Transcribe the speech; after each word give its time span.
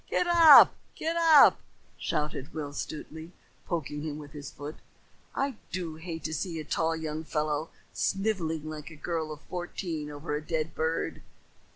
"Get 0.09 0.25
up! 0.25 0.73
Get 0.95 1.15
up!" 1.15 1.59
shouted 1.95 2.55
Will 2.55 2.73
Stutely, 2.73 3.33
poking 3.67 4.01
him 4.01 4.17
with 4.17 4.31
his 4.31 4.49
foot. 4.49 4.77
"I 5.35 5.57
do 5.71 5.97
hate 5.97 6.23
to 6.23 6.33
see 6.33 6.59
a 6.59 6.63
tall 6.63 6.95
young 6.95 7.23
fellow 7.23 7.69
snivelling 7.93 8.67
like 8.67 8.89
a 8.89 8.95
girl 8.95 9.31
of 9.31 9.41
fourteen 9.41 10.09
over 10.09 10.35
a 10.35 10.41
dead 10.43 10.73
bird." 10.73 11.21